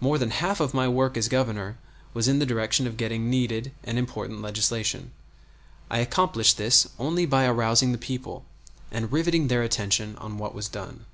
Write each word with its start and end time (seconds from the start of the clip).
More 0.00 0.16
than 0.16 0.30
half 0.30 0.58
of 0.58 0.72
my 0.72 0.88
work 0.88 1.18
as 1.18 1.28
Governor 1.28 1.76
was 2.14 2.28
in 2.28 2.38
the 2.38 2.46
direction 2.46 2.86
of 2.86 2.96
getting 2.96 3.28
needed 3.28 3.72
and 3.84 3.98
important 3.98 4.40
legislation. 4.40 5.12
I 5.90 5.98
accomplished 5.98 6.56
this 6.56 6.88
only 6.98 7.26
by 7.26 7.44
arousing 7.44 7.92
the 7.92 7.98
people, 7.98 8.46
and 8.90 9.12
riveting 9.12 9.48
their 9.48 9.62
attention 9.62 10.16
on 10.16 10.38
what 10.38 10.54
was 10.54 10.70
done. 10.70 11.04